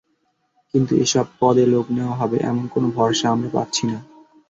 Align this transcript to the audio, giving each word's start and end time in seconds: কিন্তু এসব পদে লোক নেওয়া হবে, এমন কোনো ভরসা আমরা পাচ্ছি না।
কিন্তু 0.73 0.93
এসব 0.95 1.25
পদে 1.39 1.65
লোক 1.65 1.85
নেওয়া 1.89 2.15
হবে, 2.15 2.37
এমন 2.41 2.65
কোনো 2.67 2.87
ভরসা 2.97 3.27
আমরা 3.29 3.49
পাচ্ছি 3.49 3.83
না। 3.87 3.97